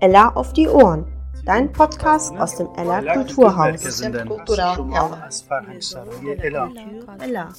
[0.00, 1.06] Ella auf die Ohren,
[1.44, 4.02] dein Podcast aus dem Ella Kulturhaus.
[7.18, 7.52] Ella.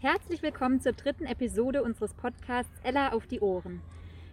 [0.00, 3.82] Herzlich willkommen zur dritten Episode unseres Podcasts Ella auf die Ohren.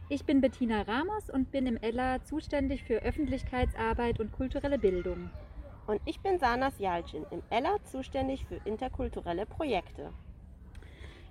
[0.08, 5.32] Ich bin Bettina Ramos und bin im Ella zuständig für Öffentlichkeitsarbeit und kulturelle Bildung.
[5.88, 10.14] Und ich bin Sanas Jalcin, im Ella zuständig für interkulturelle Projekte.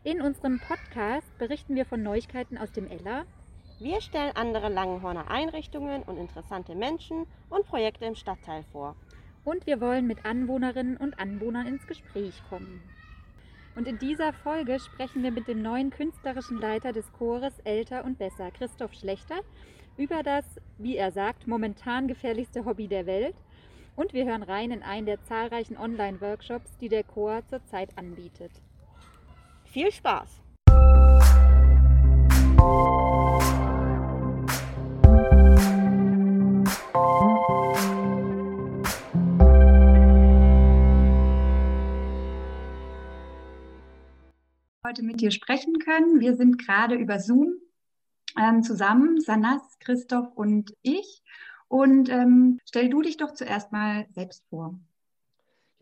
[0.03, 3.27] In unserem Podcast berichten wir von Neuigkeiten aus dem Ella.
[3.79, 8.97] Wir stellen andere Langenhorner Einrichtungen und interessante Menschen und Projekte im Stadtteil vor.
[9.45, 12.83] Und wir wollen mit Anwohnerinnen und Anwohnern ins Gespräch kommen.
[13.77, 18.19] Und in dieser Folge sprechen wir mit dem neuen künstlerischen Leiter des Chores Älter und
[18.19, 19.41] Besser, Christoph Schlechter,
[19.97, 20.45] über das,
[20.79, 23.35] wie er sagt, momentan gefährlichste Hobby der Welt.
[23.97, 28.53] Und wir hören rein in einen der zahlreichen Online-Workshops, die der Chor zurzeit anbietet.
[29.65, 30.41] Viel Spaß!
[44.95, 46.21] Heute mit dir sprechen können.
[46.21, 47.55] Wir sind gerade über Zoom
[48.41, 51.25] ähm, zusammen, Sanas, Christoph und ich.
[51.67, 54.79] Und ähm, stell du dich doch zuerst mal selbst vor.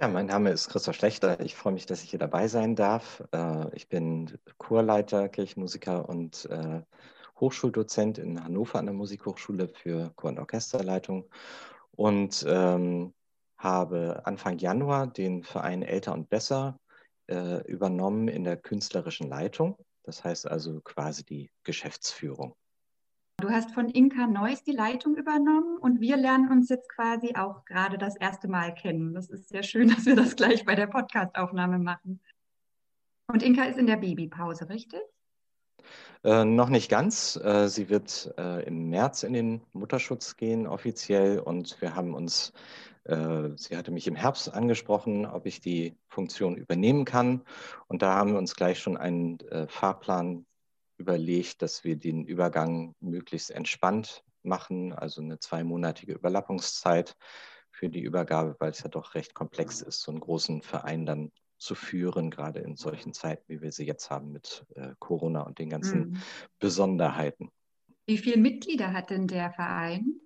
[0.00, 1.40] Ja, mein Name ist Christoph Schlechter.
[1.40, 3.22] Ich freue mich, dass ich hier dabei sein darf.
[3.32, 6.80] Äh, ich bin Chorleiter, Kirchenmusiker und äh,
[7.38, 11.28] Hochschuldozent in Hannover an der Musikhochschule für Chor- und Orchesterleitung
[11.90, 13.12] und ähm,
[13.58, 16.78] habe Anfang Januar den Verein Älter und Besser
[17.28, 19.76] äh, übernommen in der künstlerischen Leitung.
[20.04, 22.54] Das heißt also quasi die Geschäftsführung.
[23.38, 27.64] Du hast von Inka Neuss die Leitung übernommen und wir lernen uns jetzt quasi auch
[27.64, 29.14] gerade das erste Mal kennen.
[29.14, 32.20] Das ist sehr schön, dass wir das gleich bei der Podcastaufnahme machen.
[33.26, 35.00] Und Inka ist in der Babypause, richtig?
[36.24, 37.36] Äh, noch nicht ganz.
[37.36, 41.40] Äh, sie wird äh, im März in den Mutterschutz gehen, offiziell.
[41.40, 42.52] Und wir haben uns
[43.04, 47.42] sie hatte mich im Herbst angesprochen, ob ich die Funktion übernehmen kann.
[47.88, 50.46] Und da haben wir uns gleich schon einen äh, Fahrplan
[50.98, 57.16] überlegt, dass wir den Übergang möglichst entspannt machen, also eine zweimonatige Überlappungszeit
[57.70, 61.32] für die Übergabe, weil es ja doch recht komplex ist, so einen großen Verein dann
[61.58, 65.58] zu führen, gerade in solchen Zeiten, wie wir sie jetzt haben mit äh, Corona und
[65.58, 66.16] den ganzen mhm.
[66.58, 67.50] Besonderheiten.
[68.06, 70.20] Wie viele Mitglieder hat denn der Verein?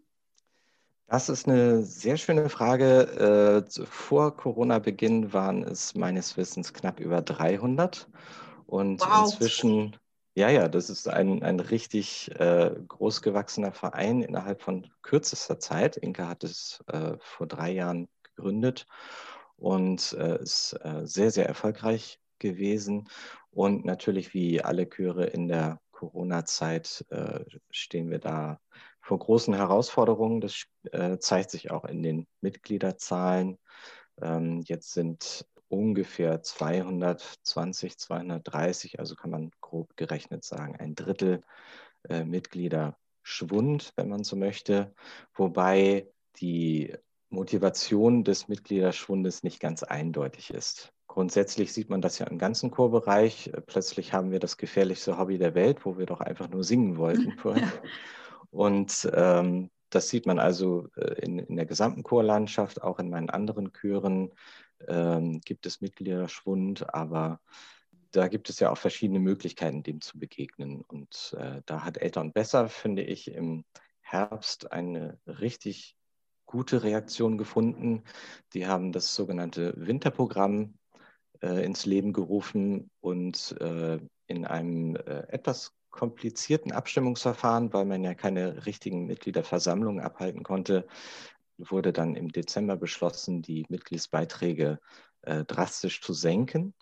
[1.09, 3.65] Das ist eine sehr schöne Frage.
[3.69, 8.09] Äh, vor Corona-Beginn waren es meines Wissens knapp über 300.
[8.67, 9.25] Und wow.
[9.25, 9.97] inzwischen,
[10.35, 15.97] ja, ja, das ist ein, ein richtig äh, großgewachsener Verein innerhalb von kürzester Zeit.
[15.97, 18.87] Inka hat es äh, vor drei Jahren gegründet
[19.57, 23.09] und äh, ist sehr, sehr erfolgreich gewesen.
[23.51, 27.07] Und natürlich, wie alle Chöre in der Corona-Zeit,
[27.71, 28.61] stehen wir da
[29.07, 30.41] vor großen Herausforderungen.
[30.41, 33.57] Das äh, zeigt sich auch in den Mitgliederzahlen.
[34.21, 41.43] Ähm, jetzt sind ungefähr 220, 230, also kann man grob gerechnet sagen, ein Drittel
[42.09, 44.93] äh, Mitglieder Schwund, wenn man so möchte,
[45.35, 46.09] wobei
[46.41, 46.93] die
[47.29, 50.93] Motivation des Mitgliederschwundes nicht ganz eindeutig ist.
[51.07, 53.53] Grundsätzlich sieht man das ja im ganzen Chorbereich.
[53.67, 57.33] Plötzlich haben wir das gefährlichste Hobby der Welt, wo wir doch einfach nur singen wollten
[57.39, 57.73] vorher.
[58.57, 63.29] Und ähm, das sieht man also äh, in, in, der gesamten Chorlandschaft, auch in meinen
[63.29, 64.33] anderen Chören
[64.89, 67.41] ähm, gibt es Mitgliederschwund, aber
[68.13, 70.81] da gibt es ja auch verschiedene Möglichkeiten, dem zu begegnen.
[70.81, 73.67] Und äh, da hat Eltern besser, finde ich, im
[74.01, 75.95] Herbst eine richtig
[76.47, 78.05] gute Reaktion gefunden.
[78.55, 80.79] Die haben das sogenannte Winterprogramm
[81.43, 88.15] äh, ins Leben gerufen und äh, in einem äh, etwas komplizierten Abstimmungsverfahren, weil man ja
[88.15, 90.87] keine richtigen Mitgliederversammlungen abhalten konnte,
[91.59, 94.79] wurde dann im Dezember beschlossen, die Mitgliedsbeiträge
[95.23, 96.75] äh, drastisch zu senken,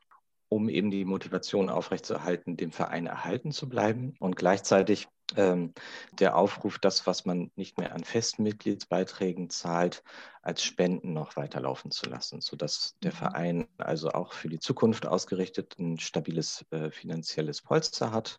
[0.49, 5.73] um eben die Motivation aufrechtzuerhalten, dem Verein erhalten zu bleiben und gleichzeitig ähm,
[6.13, 10.03] der Aufruf, das, was man nicht mehr an festen Mitgliedsbeiträgen zahlt,
[10.43, 13.17] als Spenden noch weiterlaufen zu lassen, sodass der mhm.
[13.17, 18.39] Verein also auch für die Zukunft ausgerichtet ein stabiles äh, finanzielles Polster hat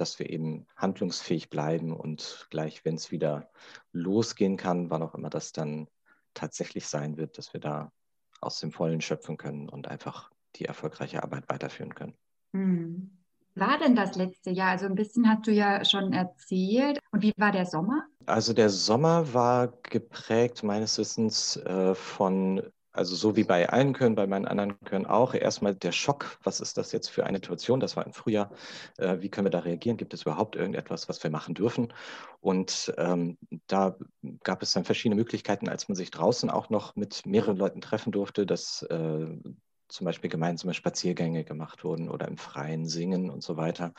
[0.00, 3.50] dass wir eben handlungsfähig bleiben und gleich, wenn es wieder
[3.92, 5.88] losgehen kann, wann auch immer das dann
[6.34, 7.92] tatsächlich sein wird, dass wir da
[8.40, 12.14] aus dem Vollen schöpfen können und einfach die erfolgreiche Arbeit weiterführen können.
[12.52, 13.10] Hm.
[13.54, 14.72] War denn das letzte Jahr?
[14.72, 16.98] Also ein bisschen hast du ja schon erzählt.
[17.10, 18.04] Und wie war der Sommer?
[18.26, 22.62] Also der Sommer war geprägt meines Wissens äh, von
[22.96, 26.60] also so wie bei allen Chören, bei meinen anderen Chören auch, erstmal der Schock, was
[26.60, 28.50] ist das jetzt für eine Situation, das war im Frühjahr,
[28.98, 31.92] äh, wie können wir da reagieren, gibt es überhaupt irgendetwas, was wir machen dürfen?
[32.40, 33.96] Und ähm, da
[34.42, 38.12] gab es dann verschiedene Möglichkeiten, als man sich draußen auch noch mit mehreren Leuten treffen
[38.12, 39.26] durfte, dass äh,
[39.88, 43.92] zum Beispiel gemeinsame Spaziergänge gemacht wurden oder im Freien singen und so weiter.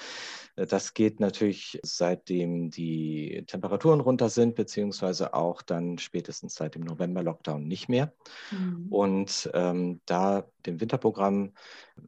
[0.56, 6.84] Äh, das geht natürlich seitdem die Temperaturen runter sind, beziehungsweise auch dann spätestens seit dem
[6.84, 8.14] November-Lockdown nicht mehr.
[8.52, 8.88] Mhm.
[8.90, 11.54] Und ähm, da dem Winterprogramm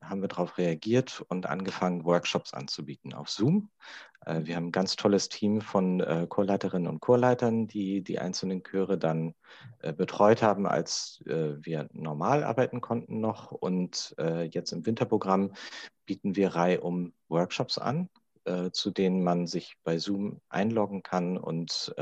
[0.01, 3.69] haben wir darauf reagiert und angefangen, Workshops anzubieten auf Zoom.
[4.29, 8.63] Äh, wir haben ein ganz tolles Team von äh, Chorleiterinnen und Chorleitern, die die einzelnen
[8.63, 9.33] Chöre dann
[9.79, 13.51] äh, betreut haben, als wir normal arbeiten konnten noch.
[13.51, 14.15] Und
[14.51, 15.53] jetzt im Winterprogramm
[16.05, 18.09] bieten wir Reihe um Workshops an,
[18.71, 21.93] zu denen man sich bei Zoom einloggen kann und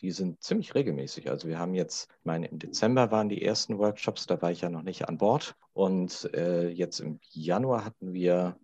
[0.00, 1.30] die sind ziemlich regelmäßig.
[1.30, 4.60] Also wir haben jetzt, ich meine, im Dezember waren die ersten Workshops, da war ich
[4.60, 5.56] ja noch nicht an Bord.
[5.72, 8.56] Und jetzt im Januar hatten wir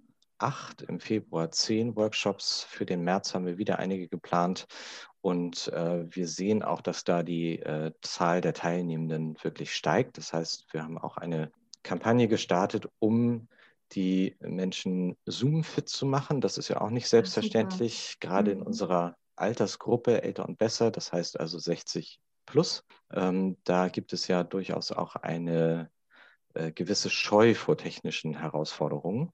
[0.42, 2.64] acht, im Februar zehn Workshops.
[2.64, 4.66] Für den März haben wir wieder einige geplant.
[5.20, 10.18] Und äh, wir sehen auch, dass da die äh, Zahl der Teilnehmenden wirklich steigt.
[10.18, 11.52] Das heißt, wir haben auch eine
[11.82, 13.48] Kampagne gestartet, um
[13.92, 16.40] die Menschen Zoom-fit zu machen.
[16.40, 18.60] Das ist ja auch nicht selbstverständlich, ja, gerade mhm.
[18.60, 22.84] in unserer Altersgruppe älter und besser, das heißt also 60 plus.
[23.12, 25.90] Ähm, da gibt es ja durchaus auch eine
[26.54, 29.32] äh, gewisse Scheu vor technischen Herausforderungen.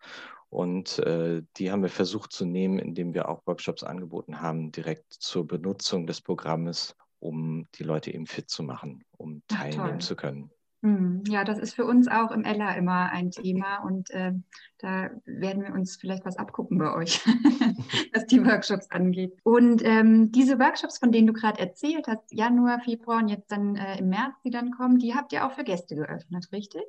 [0.51, 5.13] Und äh, die haben wir versucht zu nehmen, indem wir auch Workshops angeboten haben, direkt
[5.13, 10.17] zur Benutzung des Programmes, um die Leute eben fit zu machen, um teilnehmen Ach, zu
[10.17, 10.51] können.
[10.83, 14.33] Hm, ja, das ist für uns auch im Ella immer ein Thema und äh,
[14.79, 17.21] da werden wir uns vielleicht was abgucken bei euch,
[18.15, 19.37] was die Workshops angeht.
[19.43, 23.75] Und ähm, diese Workshops, von denen du gerade erzählt hast, Januar, Februar und jetzt dann
[23.75, 26.85] äh, im März, die dann kommen, die habt ihr auch für Gäste geöffnet, richtig?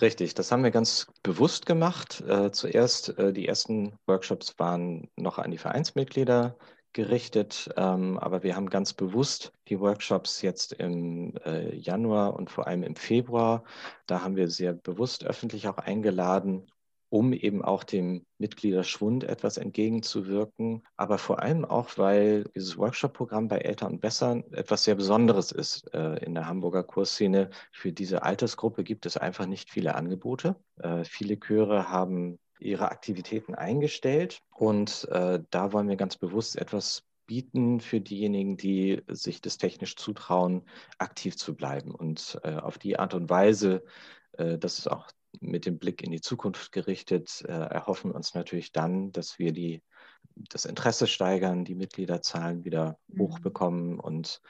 [0.00, 2.22] Richtig, das haben wir ganz bewusst gemacht.
[2.26, 6.56] Äh, zuerst, äh, die ersten Workshops waren noch an die Vereinsmitglieder
[6.92, 12.66] gerichtet, ähm, aber wir haben ganz bewusst die Workshops jetzt im äh, Januar und vor
[12.66, 13.62] allem im Februar,
[14.06, 16.66] da haben wir sehr bewusst öffentlich auch eingeladen,
[17.10, 23.58] um eben auch dem Mitgliederschwund etwas entgegenzuwirken, aber vor allem auch, weil dieses Workshop-Programm bei
[23.58, 27.50] Eltern und Besser etwas sehr Besonderes ist äh, in der Hamburger Kursszene.
[27.72, 30.56] Für diese Altersgruppe gibt es einfach nicht viele Angebote.
[30.78, 37.02] Äh, viele Chöre haben ihre Aktivitäten eingestellt und äh, da wollen wir ganz bewusst etwas
[37.26, 40.62] bieten für diejenigen, die sich das technisch zutrauen,
[40.98, 41.94] aktiv zu bleiben.
[41.94, 43.84] Und auf die Art und Weise,
[44.32, 45.10] äh, das ist auch
[45.40, 49.82] mit dem Blick in die Zukunft gerichtet, äh, erhoffen uns natürlich dann, dass wir die,
[50.34, 53.20] das Interesse steigern, die Mitgliederzahlen wieder mhm.
[53.20, 54.40] hochbekommen und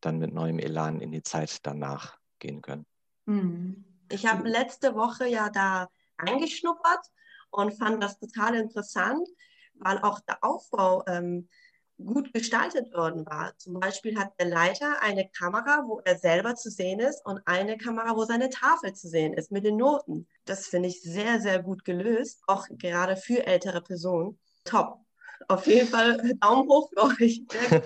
[0.00, 2.86] dann mit neuem Elan in die Zeit danach gehen können.
[3.26, 3.84] Mhm.
[4.10, 7.04] Ich habe letzte Woche ja da angeschnuppert
[7.50, 9.28] und fand das total interessant,
[9.74, 11.48] weil auch der Aufbau ähm,
[11.98, 13.52] gut gestaltet worden war.
[13.58, 17.76] Zum Beispiel hat der Leiter eine Kamera, wo er selber zu sehen ist und eine
[17.76, 20.26] Kamera, wo seine Tafel zu sehen ist mit den Noten.
[20.44, 24.38] Das finde ich sehr, sehr gut gelöst, auch gerade für ältere Personen.
[24.64, 25.00] Top.
[25.48, 27.42] Auf jeden Fall Daumen hoch für euch.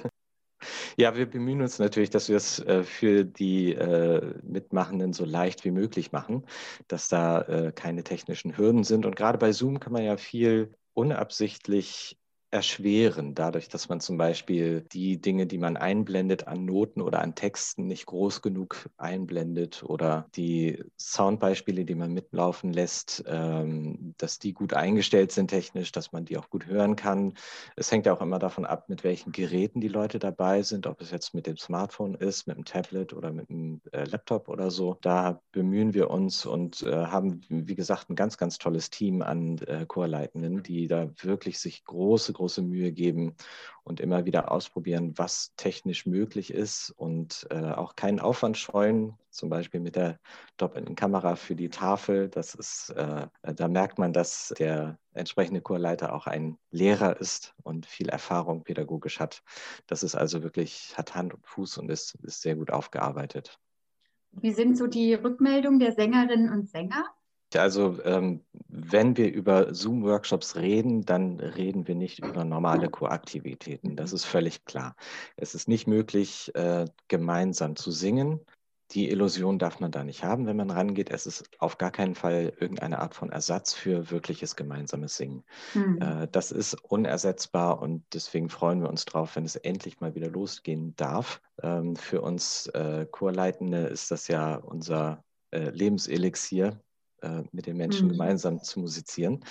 [0.96, 5.64] Ja, wir bemühen uns natürlich, dass wir es äh, für die äh, Mitmachenden so leicht
[5.64, 6.46] wie möglich machen,
[6.86, 9.04] dass da äh, keine technischen Hürden sind.
[9.04, 12.16] Und gerade bei Zoom kann man ja viel unabsichtlich
[12.52, 17.34] erschweren, dadurch, dass man zum Beispiel die Dinge, die man einblendet an Noten oder an
[17.34, 24.52] Texten, nicht groß genug einblendet oder die Soundbeispiele, die man mitlaufen lässt, ähm, dass die
[24.52, 27.32] gut eingestellt sind technisch, dass man die auch gut hören kann.
[27.74, 31.00] Es hängt ja auch immer davon ab, mit welchen Geräten die Leute dabei sind, ob
[31.00, 34.70] es jetzt mit dem Smartphone ist, mit dem Tablet oder mit dem äh, Laptop oder
[34.70, 34.98] so.
[35.00, 39.56] Da bemühen wir uns und äh, haben, wie gesagt, ein ganz, ganz tolles Team an
[39.66, 43.36] äh, Chorleitenden, die da wirklich sich große, große große Mühe geben
[43.84, 49.48] und immer wieder ausprobieren, was technisch möglich ist und äh, auch keinen Aufwand scheuen, zum
[49.48, 50.18] Beispiel mit der
[50.56, 52.28] doppelten Kamera für die Tafel.
[52.28, 57.86] Das ist, äh, da merkt man, dass der entsprechende Chorleiter auch ein Lehrer ist und
[57.86, 59.44] viel Erfahrung pädagogisch hat.
[59.86, 63.60] Das ist also wirklich, hat Hand und Fuß und ist, ist sehr gut aufgearbeitet.
[64.32, 67.04] Wie sind so die Rückmeldungen der Sängerinnen und Sänger?
[67.56, 73.96] Also ähm, wenn wir über Zoom-Workshops reden, dann reden wir nicht über normale Co-Aktivitäten.
[73.96, 74.96] Das ist völlig klar.
[75.36, 78.40] Es ist nicht möglich, äh, gemeinsam zu singen.
[78.92, 81.10] die Illusion darf man da nicht haben, wenn man rangeht.
[81.10, 85.44] Es ist auf gar keinen Fall irgendeine Art von Ersatz für wirkliches gemeinsames Singen.
[85.74, 85.98] Mhm.
[86.00, 90.28] Äh, das ist unersetzbar und deswegen freuen wir uns drauf, wenn es endlich mal wieder
[90.28, 91.40] losgehen darf.
[91.62, 96.80] Ähm, für uns äh, Chorleitende ist das ja unser äh, Lebenselixier,
[97.22, 98.12] äh, mit den Menschen mhm.
[98.12, 99.44] gemeinsam zu musizieren.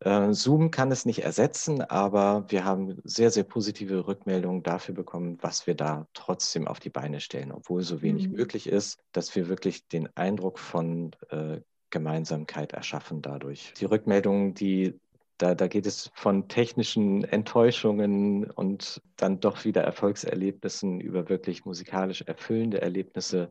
[0.00, 5.38] Äh, Zoom kann es nicht ersetzen, aber wir haben sehr, sehr positive Rückmeldungen dafür bekommen,
[5.40, 8.36] was wir da trotzdem auf die Beine stellen, obwohl so wenig mhm.
[8.36, 13.72] möglich ist, dass wir wirklich den Eindruck von äh, Gemeinsamkeit erschaffen dadurch.
[13.78, 14.98] Die Rückmeldungen, die
[15.38, 22.22] da, da geht es von technischen Enttäuschungen und dann doch wieder Erfolgserlebnissen über wirklich musikalisch
[22.22, 23.50] erfüllende Erlebnisse,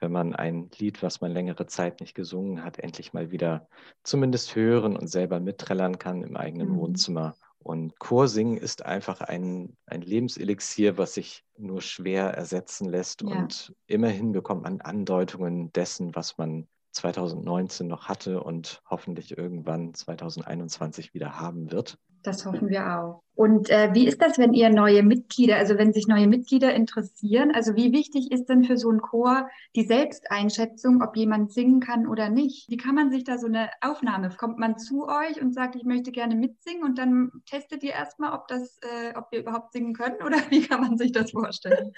[0.00, 3.68] wenn man ein Lied, was man längere Zeit nicht gesungen hat, endlich mal wieder
[4.02, 6.76] zumindest hören und selber mitträllern kann im eigenen mhm.
[6.76, 7.36] Wohnzimmer.
[7.60, 13.22] Und Chorsingen ist einfach ein, ein Lebenselixier, was sich nur schwer ersetzen lässt.
[13.22, 13.28] Ja.
[13.28, 21.14] Und immerhin bekommt man Andeutungen dessen, was man 2019 noch hatte und hoffentlich irgendwann 2021
[21.14, 21.98] wieder haben wird.
[22.22, 23.22] Das hoffen wir auch.
[23.34, 27.52] Und äh, wie ist das, wenn ihr neue Mitglieder, also wenn sich neue Mitglieder interessieren?
[27.54, 32.08] Also wie wichtig ist denn für so einen Chor die Selbsteinschätzung, ob jemand singen kann
[32.08, 32.68] oder nicht?
[32.68, 34.30] Wie kann man sich da so eine Aufnahme?
[34.36, 38.32] Kommt man zu euch und sagt, ich möchte gerne mitsingen und dann testet ihr erstmal,
[38.32, 41.92] ob das, äh, ob wir überhaupt singen können oder wie kann man sich das vorstellen?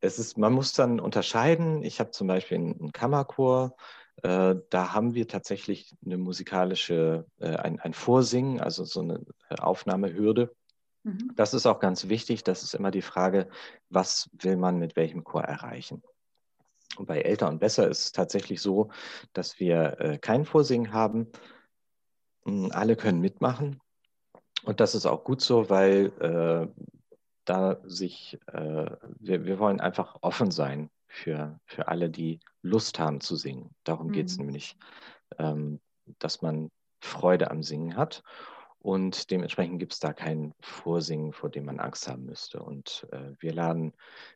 [0.00, 1.82] Es ist, man muss dann unterscheiden.
[1.82, 3.74] Ich habe zum Beispiel einen Kammerchor
[4.24, 10.54] da haben wir tatsächlich eine musikalische, äh, ein, ein Vorsingen, also so eine äh, Aufnahmehürde.
[11.02, 11.32] Mhm.
[11.36, 12.42] Das ist auch ganz wichtig.
[12.42, 13.48] Das ist immer die Frage,
[13.90, 16.02] was will man mit welchem Chor erreichen?
[16.96, 18.90] Und bei Älter und Besser ist es tatsächlich so,
[19.34, 21.30] dass wir äh, kein Vorsingen haben.
[22.46, 23.78] Hm, alle können mitmachen.
[24.64, 26.82] Und das ist auch gut so, weil äh,
[27.44, 28.86] da sich, äh,
[29.18, 33.74] wir, wir wollen einfach offen sein für, für alle, die Lust haben zu singen.
[33.84, 34.12] Darum mhm.
[34.12, 34.76] geht es nämlich,
[35.38, 35.80] ähm,
[36.18, 38.22] dass man Freude am Singen hat.
[38.78, 42.62] Und dementsprechend gibt es da kein Vorsingen, vor dem man Angst haben müsste.
[42.62, 43.94] Und äh, wir laden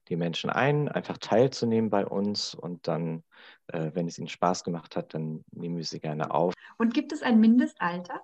[0.08, 2.54] die Menschen ein, einfach teilzunehmen bei uns.
[2.54, 3.24] Und dann,
[3.66, 6.54] äh, wenn es ihnen Spaß gemacht hat, dann nehmen wir sie gerne auf.
[6.78, 8.22] Und gibt es ein Mindestalter?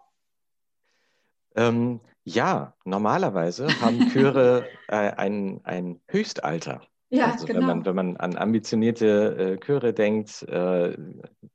[1.57, 6.81] Ähm, ja, normalerweise haben Chöre äh, ein, ein Höchstalter.
[7.15, 7.61] Ja, also genau.
[7.61, 10.97] wenn, man, wenn man an ambitionierte äh, Chöre denkt, äh,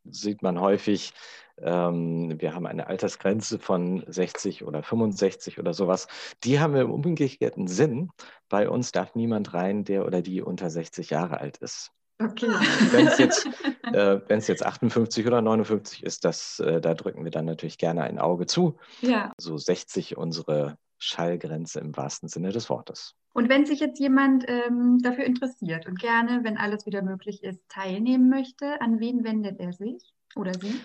[0.06, 1.14] sieht man häufig,
[1.62, 6.08] ähm, wir haben eine Altersgrenze von 60 oder 65 oder sowas.
[6.44, 8.10] Die haben wir im umgekehrten Sinn.
[8.48, 11.92] Bei uns darf niemand rein, der oder die unter 60 Jahre alt ist.
[12.22, 12.48] Okay.
[12.92, 13.46] Wenn es jetzt,
[13.94, 18.20] äh, jetzt 58 oder 59 ist, das, äh, da drücken wir dann natürlich gerne ein
[18.20, 18.78] Auge zu.
[19.02, 19.32] Ja.
[19.38, 23.16] So 60 unsere Schallgrenze im wahrsten Sinne des Wortes.
[23.34, 27.62] Und wenn sich jetzt jemand ähm, dafür interessiert und gerne, wenn alles wieder möglich ist,
[27.70, 30.80] teilnehmen möchte, an wen wendet er sich oder sie?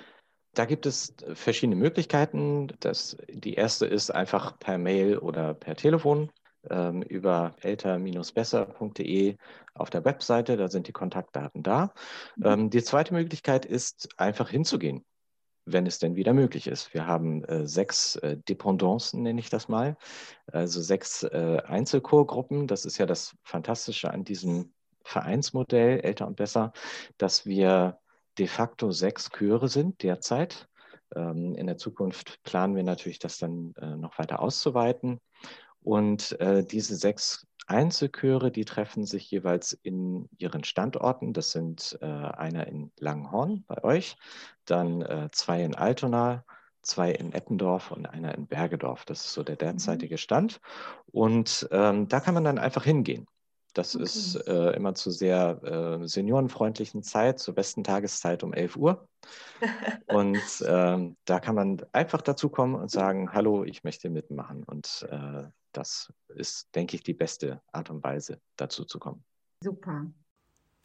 [0.54, 2.68] Da gibt es verschiedene Möglichkeiten.
[2.80, 6.30] Das, die erste ist einfach per Mail oder per Telefon
[6.70, 9.36] ähm, über älter-besser.de
[9.74, 10.56] auf der Webseite.
[10.56, 11.92] Da sind die Kontaktdaten da.
[12.36, 12.46] Mhm.
[12.46, 15.04] Ähm, die zweite Möglichkeit ist einfach hinzugehen
[15.66, 16.92] wenn es denn wieder möglich ist.
[16.94, 19.96] Wir haben äh, sechs äh, Dependancen, nenne ich das mal,
[20.46, 22.66] also sechs äh, Einzelchorgruppen.
[22.66, 24.72] Das ist ja das Fantastische an diesem
[25.04, 26.72] Vereinsmodell, älter und besser,
[27.18, 27.98] dass wir
[28.38, 30.68] de facto sechs Chöre sind derzeit.
[31.14, 35.20] Ähm, in der Zukunft planen wir natürlich, das dann äh, noch weiter auszuweiten.
[35.82, 41.32] Und äh, diese sechs Einzelchöre, die treffen sich jeweils in ihren Standorten.
[41.32, 44.16] Das sind äh, einer in Langhorn bei euch,
[44.64, 46.44] dann äh, zwei in Altona,
[46.82, 49.04] zwei in Eppendorf und einer in Bergedorf.
[49.04, 49.58] Das ist so der mhm.
[49.58, 50.60] derzeitige Stand.
[51.06, 53.26] Und ähm, da kann man dann einfach hingehen.
[53.74, 54.04] Das okay.
[54.04, 59.08] ist äh, immer zu sehr äh, seniorenfreundlichen Zeit, zur besten Tageszeit um 11 Uhr.
[60.06, 64.62] und ähm, da kann man einfach dazu kommen und sagen, hallo, ich möchte mitmachen.
[64.62, 65.44] Und äh,
[65.76, 69.24] das ist, denke ich, die beste Art und Weise, dazu zu kommen.
[69.62, 70.06] Super.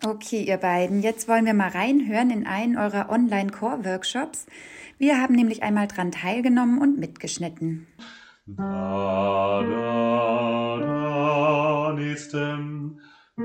[0.02, 4.46] Okay, ihr beiden, jetzt wollen wir mal reinhören in einen eurer Online-Core-Workshops.
[4.98, 7.86] Wir haben nämlich einmal dran teilgenommen und mitgeschnitten.
[8.46, 13.02] Da, da, da, nächsten,
[13.36, 13.44] da,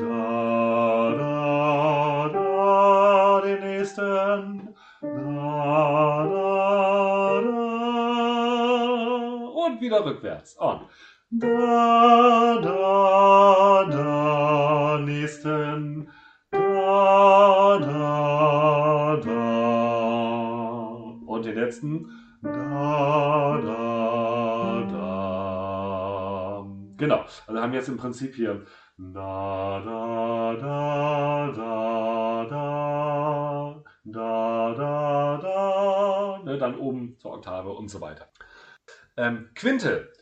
[1.19, 7.65] da, da, den nächsten, da, da, da.
[9.67, 10.55] Und wieder rückwärts.
[10.55, 10.89] Und
[11.41, 16.09] da, da, da, nächsten,
[16.51, 19.35] da, da, da.
[21.27, 22.09] Und den letzten,
[22.43, 26.67] da, da, da.
[26.97, 28.65] Genau, also haben wir jetzt im Prinzip hier.
[28.97, 38.01] Da, da, da, da, da, da, da, da, ne, dann oben zur Oktave und so
[38.01, 38.29] weiter.
[39.17, 40.13] Ähm, Quinte.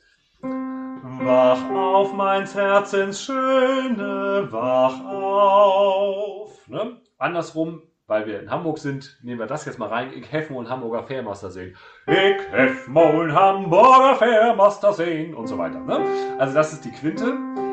[1.24, 6.66] Wach auf, mein Herzens Schöne, wach auf.
[6.66, 6.96] Ne?
[7.16, 10.10] Andersrum, weil wir in Hamburg sind, nehmen wir das jetzt mal rein.
[10.14, 11.76] Ich hef mal Hamburger Fährmaster sehen.
[12.08, 15.78] Ich hef mal Hamburger Fährmaster sehen und so weiter.
[15.80, 16.00] Ne?
[16.38, 17.26] Also das ist die Quinte.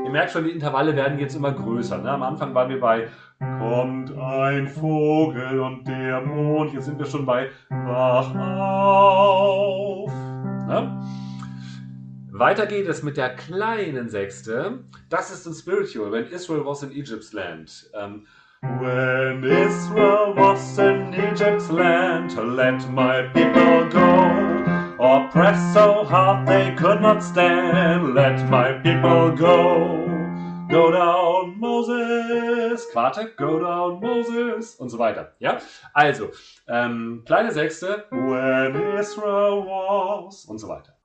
[0.05, 1.97] Ihr merkt schon, die Intervalle werden jetzt immer größer.
[1.97, 2.11] Ne?
[2.11, 3.07] Am Anfang waren wir bei
[3.39, 6.73] Kommt ein Vogel und der Mond.
[6.73, 10.11] Jetzt sind wir schon bei Wach auf.
[10.67, 11.01] Ne?
[12.39, 14.85] Weiter geht es mit der kleinen Sechste.
[15.09, 17.91] Das ist ein Spiritual, when Israel was in Egypt's land.
[17.93, 18.27] Um,
[18.79, 25.03] when Israel was in Egypt's land, let my people go.
[25.03, 30.07] Oppressed so hard they could not stand, let my people go.
[30.69, 32.87] Go down, Moses.
[32.93, 34.75] Warte, go down, Moses.
[34.75, 35.33] Und so weiter.
[35.39, 35.57] Ja?
[35.93, 36.29] Also,
[36.69, 38.05] ähm, kleine Sechste.
[38.11, 40.45] When Israel was.
[40.45, 40.98] Und so weiter.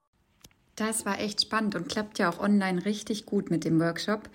[0.75, 4.29] Das war echt spannend und klappt ja auch online richtig gut mit dem Workshop.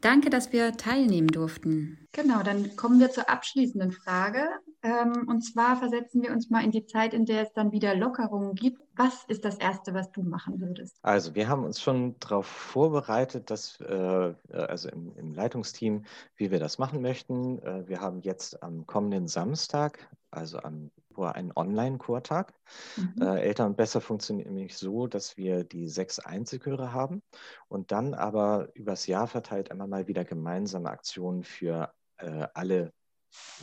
[0.00, 1.98] Danke, dass wir teilnehmen durften.
[2.12, 4.48] Genau, dann kommen wir zur abschließenden Frage.
[4.82, 7.96] Ähm, und zwar versetzen wir uns mal in die Zeit, in der es dann wieder
[7.96, 8.80] Lockerungen gibt.
[8.94, 10.96] Was ist das Erste, was du machen würdest?
[11.02, 16.04] Also wir haben uns schon darauf vorbereitet, dass, äh, also im, im, Leitungsteam,
[16.36, 17.58] wie wir das machen möchten.
[17.62, 20.92] Äh, wir haben jetzt am kommenden Samstag, also am
[21.24, 22.54] einen Online-Kurtag.
[22.96, 23.22] Mhm.
[23.22, 27.22] Äh, Eltern besser funktioniert nämlich so, dass wir die sechs Einzelchöre haben
[27.68, 32.92] und dann aber übers Jahr verteilt immer mal wieder gemeinsame Aktionen für äh, alle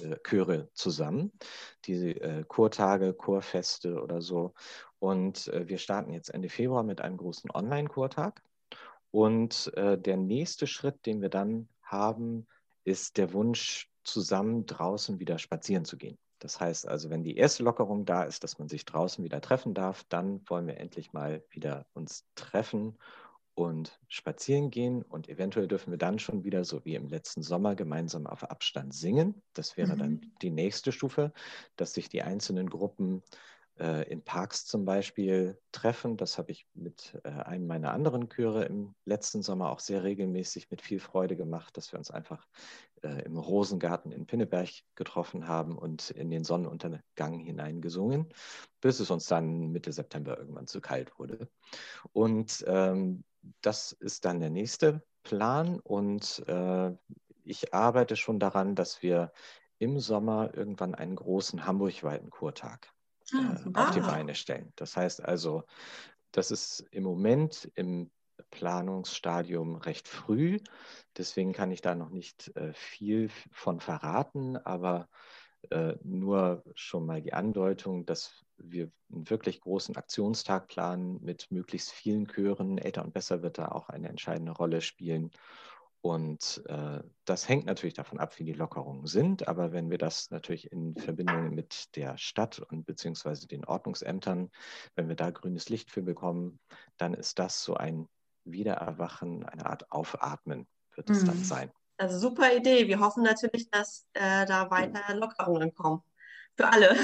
[0.01, 1.31] äh, Chöre zusammen,
[1.85, 4.53] die äh, Chortage, Chorfeste oder so.
[4.99, 8.41] Und äh, wir starten jetzt Ende Februar mit einem großen Online-Chortag.
[9.11, 12.47] Und äh, der nächste Schritt, den wir dann haben,
[12.83, 16.17] ist der Wunsch, zusammen draußen wieder spazieren zu gehen.
[16.45, 19.73] Das heißt also, wenn die erste Lockerung da ist, dass man sich draußen wieder treffen
[19.73, 22.99] darf, dann wollen wir endlich mal wieder uns treffen
[23.55, 27.73] und spazieren gehen und eventuell dürfen wir dann schon wieder, so wie im letzten Sommer,
[27.73, 29.41] gemeinsam auf Abstand singen.
[29.53, 29.97] Das wäre mhm.
[29.97, 31.33] dann die nächste Stufe,
[31.77, 33.23] dass sich die einzelnen Gruppen
[33.77, 36.15] in Parks zum Beispiel treffen.
[36.15, 40.71] Das habe ich mit äh, einem meiner anderen Chöre im letzten Sommer auch sehr regelmäßig
[40.71, 42.47] mit viel Freude gemacht, dass wir uns einfach
[43.03, 48.29] äh, im Rosengarten in Pinneberg getroffen haben und in den Sonnenuntergang hinein gesungen,
[48.79, 51.49] bis es uns dann Mitte September irgendwann zu kalt wurde.
[52.13, 53.23] Und ähm,
[53.61, 56.91] das ist dann der nächste Plan und äh,
[57.43, 59.31] ich arbeite schon daran, dass wir
[59.77, 62.94] im Sommer irgendwann einen großen hamburgweiten Kurtag
[63.33, 64.71] ah, äh, auf die Beine stellen.
[64.75, 65.63] Das heißt also,
[66.31, 68.11] das ist im Moment im
[68.51, 70.59] Planungsstadium recht früh.
[71.17, 75.07] Deswegen kann ich da noch nicht äh, viel von verraten, aber
[75.71, 81.91] äh, nur schon mal die Andeutung, dass wir einen wirklich großen Aktionstag planen mit möglichst
[81.91, 82.77] vielen Chören.
[82.77, 85.31] Älter und Besser wird da auch eine entscheidende Rolle spielen.
[86.05, 89.47] Und äh, das hängt natürlich davon ab, wie die Lockerungen sind.
[89.47, 94.51] Aber wenn wir das natürlich in Verbindung mit der Stadt und beziehungsweise den Ordnungsämtern,
[94.93, 96.59] wenn wir da grünes Licht für bekommen,
[96.97, 98.07] dann ist das so ein
[98.43, 101.25] Wiedererwachen, eine Art Aufatmen wird es mhm.
[101.25, 101.71] dann sein.
[101.97, 102.87] Also super Idee.
[102.87, 106.03] Wir hoffen natürlich, dass äh, da weiter Lockerungen kommen.
[106.55, 106.95] Für alle.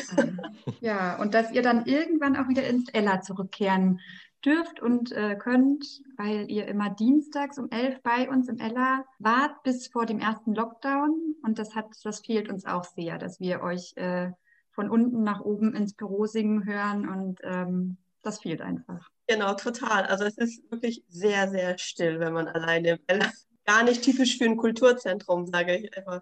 [0.80, 4.00] Ja, und dass ihr dann irgendwann auch wieder ins Ella zurückkehren
[4.46, 9.64] dürft und äh, könnt, weil ihr immer dienstags um elf bei uns im Ella wart
[9.64, 11.36] bis vor dem ersten Lockdown.
[11.44, 14.32] Und das hat, das fehlt uns auch sehr, dass wir euch äh,
[14.72, 19.10] von unten nach oben ins Büro singen hören und ähm, das fehlt einfach.
[19.28, 20.06] Genau, total.
[20.06, 23.32] Also es ist wirklich sehr, sehr still, wenn man alleine im Ella
[23.66, 26.22] gar nicht typisch für ein Kulturzentrum, sage ich einfach.